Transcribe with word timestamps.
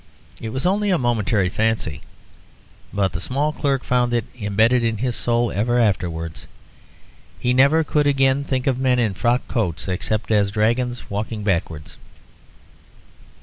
It 0.39 0.49
was 0.49 0.65
only 0.65 0.89
a 0.89 0.97
momentary 0.97 1.47
fancy, 1.47 2.01
but 2.91 3.11
the 3.13 3.21
small 3.21 3.53
clerk 3.53 3.83
found 3.83 4.11
it 4.15 4.25
imbedded 4.33 4.83
in 4.83 4.97
his 4.97 5.15
soul 5.15 5.51
ever 5.51 5.77
afterwards. 5.77 6.47
He 7.37 7.53
never 7.53 7.83
could 7.83 8.07
again 8.07 8.43
think 8.43 8.65
of 8.65 8.79
men 8.79 8.97
in 8.97 9.13
frock 9.13 9.47
coats 9.47 9.87
except 9.87 10.31
as 10.31 10.49
dragons 10.49 11.07
walking 11.11 11.43
backwards. 11.43 11.97